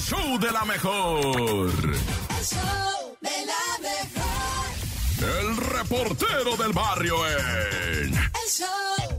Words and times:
el 0.00 0.06
show 0.06 0.38
de 0.38 0.50
la 0.50 0.64
mejor. 0.64 1.68
El 1.68 2.44
show 2.44 3.16
de 3.20 3.46
la 3.46 3.78
mejor. 3.82 4.70
El 5.38 5.56
reportero 5.56 6.56
del 6.56 6.72
barrio 6.72 7.16
en... 7.28 8.14
El 8.14 8.48
show 8.48 9.18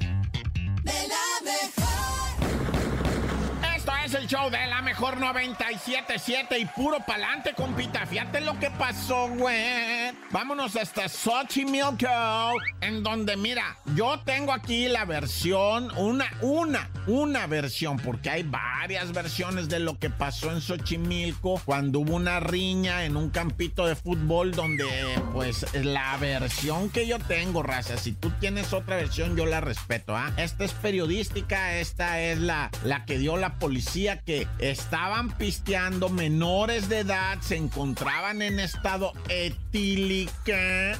de 0.81 1.07
la 1.07 1.27
mejor. 1.43 1.85
Esto 3.75 3.91
es 4.05 4.13
el 4.15 4.27
show 4.27 4.49
de 4.49 4.65
la 4.65 4.81
mejor 4.81 5.19
97.7 5.19 6.59
y 6.59 6.65
puro 6.65 6.97
pa'lante, 7.05 7.53
compita. 7.53 8.07
Fíjate 8.07 8.41
lo 8.41 8.57
que 8.57 8.71
pasó, 8.71 9.27
güey. 9.29 10.00
Vámonos 10.31 10.77
hasta 10.77 11.09
Xochimilco, 11.09 12.07
en 12.79 13.03
donde, 13.03 13.35
mira, 13.35 13.77
yo 13.95 14.17
tengo 14.23 14.53
aquí 14.53 14.87
la 14.87 15.03
versión, 15.03 15.91
una, 15.97 16.25
una, 16.41 16.89
una 17.07 17.47
versión, 17.47 17.97
porque 17.97 18.29
hay 18.29 18.43
varias 18.43 19.11
versiones 19.11 19.67
de 19.67 19.79
lo 19.79 19.99
que 19.99 20.09
pasó 20.09 20.51
en 20.53 20.61
Xochimilco 20.61 21.61
cuando 21.65 21.99
hubo 21.99 22.15
una 22.15 22.39
riña 22.39 23.03
en 23.03 23.17
un 23.17 23.29
campito 23.29 23.85
de 23.85 23.97
fútbol 23.97 24.51
donde, 24.51 24.85
pues, 25.33 25.65
la 25.73 26.15
versión 26.15 26.89
que 26.89 27.07
yo 27.07 27.19
tengo, 27.19 27.61
raza, 27.61 27.97
si 27.97 28.13
tú 28.13 28.31
tienes 28.39 28.71
otra 28.71 28.95
versión, 28.95 29.35
yo 29.35 29.45
la 29.45 29.59
respeto, 29.59 30.15
¿ah? 30.15 30.31
Esta 30.37 30.63
es 30.63 30.71
periodística, 30.71 31.77
esta 31.77 32.21
es 32.21 32.39
la, 32.39 32.69
la 32.85 33.03
que 33.03 33.17
dio 33.17 33.35
la 33.35 33.59
policía 33.59 34.21
que 34.21 34.47
estaban 34.59 35.31
pisteando 35.31 36.07
menores 36.07 36.87
de 36.87 36.99
edad, 36.99 37.37
se 37.41 37.57
encontraban 37.57 38.41
en 38.41 38.61
estado 38.61 39.11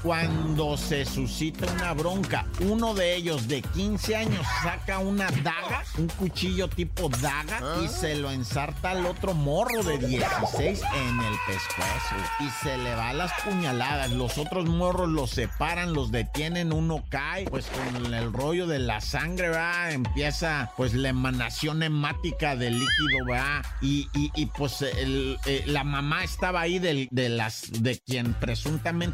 cuando 0.03 0.77
se 0.77 1.05
suscita 1.05 1.71
una 1.71 1.93
bronca. 1.93 2.45
Uno 2.61 2.93
de 2.93 3.15
ellos 3.15 3.47
de 3.47 3.61
15 3.61 4.15
años 4.15 4.45
saca 4.63 4.99
una 4.99 5.29
daga, 5.43 5.83
un 5.97 6.07
cuchillo 6.07 6.67
tipo 6.67 7.09
daga, 7.21 7.61
y 7.83 7.87
se 7.87 8.15
lo 8.15 8.31
ensarta 8.31 8.91
al 8.91 9.05
otro 9.05 9.33
morro 9.33 9.83
de 9.83 9.97
16 9.97 10.81
en 10.81 11.19
el 11.19 11.35
pescuezo. 11.47 12.15
Y 12.39 12.49
se 12.63 12.77
le 12.77 12.95
va 12.95 13.13
las 13.13 13.31
puñaladas. 13.43 14.11
Los 14.11 14.38
otros 14.38 14.66
morros 14.66 15.09
los 15.09 15.31
separan, 15.31 15.93
los 15.93 16.11
detienen, 16.11 16.73
uno 16.73 17.03
cae, 17.09 17.45
pues 17.45 17.67
con 17.67 18.13
el 18.13 18.33
rollo 18.33 18.67
de 18.67 18.80
la 18.80 19.02
sangre, 19.02 19.49
va, 19.49 19.91
empieza 19.91 20.71
pues 20.77 20.93
la 20.93 21.09
emanación 21.09 21.83
hemática 21.83 22.55
del 22.55 22.73
líquido, 22.73 23.25
va, 23.30 23.61
y, 23.81 24.08
y, 24.13 24.31
y, 24.36 24.45
pues 24.47 24.81
el, 24.81 25.38
eh, 25.45 25.63
la 25.65 25.83
mamá 25.83 26.23
estaba 26.23 26.61
ahí 26.61 26.80
del, 26.80 27.08
de 27.11 27.30
las 27.30 27.67
de 27.71 27.99
quien 27.99 28.33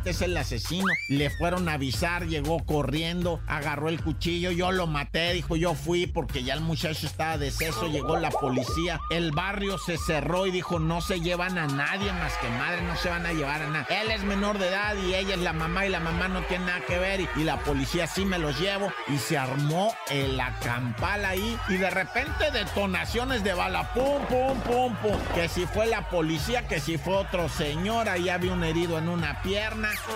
es 0.06 0.22
el 0.22 0.36
asesino. 0.36 0.88
Le 1.08 1.30
fueron 1.30 1.70
a 1.70 1.74
avisar, 1.74 2.28
llegó 2.28 2.66
corriendo, 2.66 3.40
agarró 3.48 3.90
el 3.90 4.02
cuchillo, 4.02 4.52
yo 4.52 4.72
lo 4.72 4.88
maté, 4.88 5.34
dijo 5.34 5.56
yo 5.56 5.76
fui 5.76 6.08
porque 6.08 6.44
ya 6.44 6.56
el 6.56 6.62
muchacho 6.62 7.06
estaba 7.06 7.38
deceso, 7.38 7.88
llegó 7.88 8.18
la 8.18 8.32
policía, 8.32 9.00
el 9.12 9.32
barrio 9.32 9.78
se 9.78 9.98
cerró 9.98 10.48
y 10.48 10.52
dijo 10.52 10.80
no 10.80 11.02
se 11.02 11.20
llevan 11.20 11.58
a 11.58 11.68
nadie 11.68 12.12
más 12.14 12.34
que 12.38 12.50
madre, 12.50 12.82
no 12.82 12.96
se 12.96 13.10
van 13.10 13.26
a 13.26 13.34
llevar 13.34 13.62
a 13.62 13.70
nada. 13.70 13.88
Él 13.90 14.10
es 14.12 14.24
menor 14.24 14.58
de 14.58 14.68
edad 14.68 14.96
y 14.96 15.14
ella 15.14 15.36
es 15.36 15.42
la 15.42 15.54
mamá 15.54 15.86
y 15.86 15.90
la 15.90 16.00
mamá 16.00 16.28
no 16.28 16.42
tiene 16.44 16.66
nada 16.66 16.82
que 16.82 16.98
ver 16.98 17.22
y, 17.36 17.44
la 17.48 17.58
policía 17.60 18.08
sí 18.08 18.26
me 18.26 18.40
los 18.40 18.60
llevo 18.60 18.92
y 19.08 19.18
se 19.18 19.38
armó 19.38 19.94
el 20.10 20.38
acampal 20.38 21.24
ahí 21.24 21.58
y 21.70 21.78
de 21.78 21.90
repente 21.90 22.52
detonaciones 22.52 23.42
de 23.44 23.54
bala, 23.54 23.94
pum, 23.94 24.22
pum, 24.28 24.60
pum, 24.62 24.94
pum, 24.96 25.18
que 25.34 25.48
si 25.48 25.66
fue 25.66 25.86
la 25.86 26.10
policía, 26.10 26.68
que 26.68 26.82
si 26.82 26.98
fue 26.98 27.16
otro 27.16 27.48
señor, 27.48 28.10
ahí 28.10 28.28
había 28.28 28.52
un 28.52 28.66
herido 28.66 28.98
en 28.98 29.08
una 29.08 29.42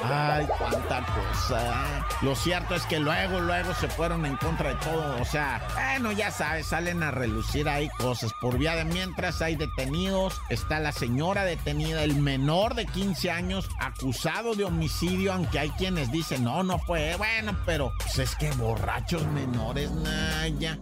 Ay, 0.03 0.47
cuánta 0.57 1.05
cosa. 1.05 2.07
Lo 2.21 2.35
cierto 2.35 2.75
es 2.75 2.83
que 2.85 2.99
luego, 2.99 3.39
luego 3.39 3.73
se 3.73 3.88
fueron 3.88 4.25
en 4.25 4.38
contra 4.38 4.69
de 4.69 4.75
todo. 4.75 5.21
O 5.21 5.25
sea, 5.25 5.61
bueno, 5.73 6.11
ya 6.11 6.31
sabes, 6.31 6.67
salen 6.67 7.03
a 7.03 7.11
relucir 7.11 7.67
ahí 7.67 7.89
cosas. 7.97 8.31
Por 8.39 8.57
vía 8.57 8.75
de 8.75 8.85
mientras 8.85 9.41
hay 9.41 9.55
detenidos. 9.55 10.39
Está 10.49 10.79
la 10.79 10.91
señora 10.91 11.44
detenida, 11.44 12.03
el 12.03 12.16
menor 12.16 12.75
de 12.75 12.85
15 12.85 13.31
años 13.31 13.69
acusado 13.79 14.55
de 14.55 14.66
homicidio, 14.66 15.33
aunque 15.33 15.59
hay 15.59 15.69
quienes 15.72 16.11
dicen, 16.11 16.44
no, 16.44 16.63
no 16.63 16.79
fue. 16.79 17.16
Bueno, 17.17 17.57
pero 17.66 17.94
pues 17.97 18.19
es 18.19 18.35
que 18.35 18.51
borrachos 18.51 19.25
menores, 19.28 19.91
Naya. 19.91 20.78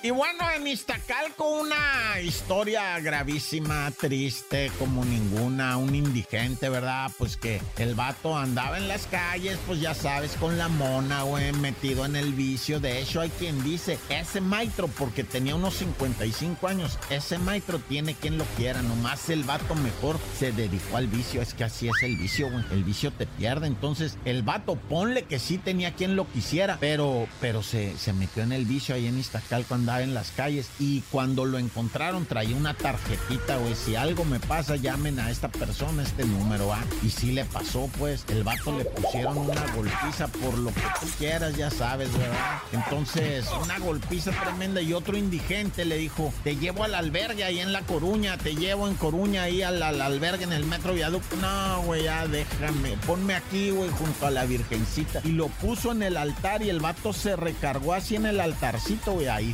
Y 0.00 0.10
bueno, 0.10 0.48
en 0.54 0.64
Iztacalco 0.64 1.48
una 1.48 2.20
historia 2.22 3.00
gravísima, 3.00 3.90
triste 3.90 4.70
como 4.78 5.04
ninguna, 5.04 5.76
un 5.76 5.92
indigente, 5.92 6.68
¿verdad? 6.68 7.10
Pues 7.18 7.36
que 7.36 7.60
el 7.78 7.96
vato 7.96 8.36
andaba 8.36 8.78
en 8.78 8.86
las 8.86 9.08
calles, 9.08 9.58
pues 9.66 9.80
ya 9.80 9.94
sabes, 9.94 10.36
con 10.36 10.56
la 10.56 10.68
mona, 10.68 11.22
güey, 11.24 11.52
metido 11.54 12.06
en 12.06 12.14
el 12.14 12.32
vicio. 12.32 12.78
De 12.78 13.00
hecho, 13.00 13.20
hay 13.20 13.30
quien 13.30 13.60
dice, 13.64 13.98
ese 14.08 14.40
maestro, 14.40 14.86
porque 14.86 15.24
tenía 15.24 15.56
unos 15.56 15.74
55 15.74 16.68
años, 16.68 16.96
ese 17.10 17.38
maestro 17.38 17.80
tiene 17.80 18.14
quien 18.14 18.38
lo 18.38 18.44
quiera, 18.56 18.82
nomás 18.82 19.28
el 19.30 19.42
vato 19.42 19.74
mejor 19.74 20.20
se 20.38 20.52
dedicó 20.52 20.96
al 20.96 21.08
vicio. 21.08 21.42
Es 21.42 21.54
que 21.54 21.64
así 21.64 21.88
es 21.88 22.02
el 22.04 22.16
vicio, 22.16 22.48
güey, 22.48 22.64
el 22.70 22.84
vicio 22.84 23.10
te 23.10 23.26
pierde. 23.26 23.66
Entonces, 23.66 24.16
el 24.24 24.44
vato, 24.44 24.76
ponle 24.76 25.24
que 25.24 25.40
sí 25.40 25.58
tenía 25.58 25.94
quien 25.94 26.14
lo 26.14 26.30
quisiera, 26.30 26.76
pero, 26.78 27.26
pero 27.40 27.64
se, 27.64 27.98
se 27.98 28.12
metió 28.12 28.44
en 28.44 28.52
el 28.52 28.64
vicio 28.64 28.94
ahí 28.94 29.08
en 29.08 29.18
Iztacalco, 29.18 29.74
andaba 29.74 29.87
en 29.88 30.14
las 30.14 30.30
calles 30.32 30.68
y 30.78 31.00
cuando 31.10 31.44
lo 31.44 31.58
encontraron 31.58 32.26
traía 32.26 32.54
una 32.54 32.74
tarjetita, 32.74 33.56
güey, 33.56 33.74
si 33.74 33.96
algo 33.96 34.24
me 34.24 34.38
pasa, 34.38 34.76
llamen 34.76 35.18
a 35.18 35.30
esta 35.30 35.48
persona, 35.48 36.02
este 36.02 36.24
número, 36.24 36.72
¿ah? 36.72 36.84
Y 37.02 37.10
si 37.10 37.32
le 37.32 37.44
pasó, 37.46 37.88
pues, 37.98 38.24
el 38.28 38.44
vato 38.44 38.76
le 38.76 38.84
pusieron 38.84 39.38
una 39.38 39.66
golpiza 39.74 40.28
por 40.28 40.58
lo 40.58 40.72
que 40.72 40.82
tú 41.00 41.06
quieras, 41.18 41.56
ya 41.56 41.70
sabes, 41.70 42.12
¿verdad? 42.12 42.60
Entonces, 42.72 43.46
una 43.62 43.78
golpiza 43.78 44.30
tremenda 44.30 44.80
y 44.82 44.92
otro 44.92 45.16
indigente 45.16 45.84
le 45.84 45.96
dijo, 45.96 46.32
te 46.44 46.56
llevo 46.56 46.84
al 46.84 46.94
albergue 46.94 47.44
ahí 47.44 47.60
en 47.60 47.72
La 47.72 47.82
Coruña, 47.82 48.36
te 48.36 48.54
llevo 48.54 48.88
en 48.88 48.94
Coruña 48.94 49.44
ahí 49.44 49.62
al, 49.62 49.82
al 49.82 50.00
albergue 50.02 50.44
en 50.44 50.52
el 50.52 50.66
metro 50.66 50.92
viaducto. 50.92 51.36
No, 51.36 51.82
güey, 51.82 52.04
ya 52.04 52.26
déjame, 52.26 52.96
ponme 53.06 53.34
aquí, 53.34 53.70
güey, 53.70 53.90
junto 53.90 54.26
a 54.26 54.30
la 54.30 54.44
virgencita. 54.44 55.20
Y 55.24 55.32
lo 55.32 55.48
puso 55.48 55.92
en 55.92 56.02
el 56.02 56.16
altar 56.16 56.62
y 56.62 56.70
el 56.70 56.80
vato 56.80 57.12
se 57.12 57.36
recargó 57.36 57.94
así 57.94 58.16
en 58.16 58.26
el 58.26 58.40
altarcito, 58.40 59.12
güey, 59.12 59.28
ahí 59.28 59.52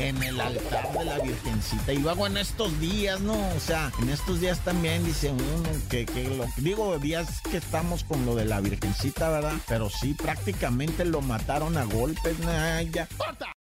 En 0.00 0.20
el 0.22 0.40
altar 0.40 0.92
de 0.92 1.04
la 1.04 1.18
virgencita. 1.20 1.92
Y 1.92 1.98
luego 1.98 2.26
en 2.26 2.36
estos 2.36 2.78
días, 2.80 3.20
¿no? 3.20 3.34
O 3.54 3.60
sea, 3.60 3.92
en 4.00 4.08
estos 4.08 4.40
días 4.40 4.58
también 4.60 5.04
dice 5.04 5.30
uno 5.30 5.68
que, 5.88 6.04
que 6.04 6.24
lo 6.24 6.46
digo, 6.56 6.98
días 6.98 7.42
que 7.42 7.58
estamos 7.58 8.02
con 8.02 8.26
lo 8.26 8.34
de 8.34 8.44
la 8.44 8.60
virgencita, 8.60 9.30
¿verdad? 9.30 9.54
Pero 9.68 9.88
sí, 9.88 10.14
prácticamente 10.14 11.04
lo 11.04 11.20
mataron 11.20 11.76
a 11.76 11.84
golpes, 11.84 12.38
nah, 12.40 12.80
ya. 12.82 13.06
¡Corta! 13.16 13.46